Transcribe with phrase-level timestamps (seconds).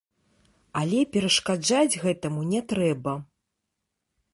[0.81, 3.13] Але перашкаджаць гэтаму не трэба.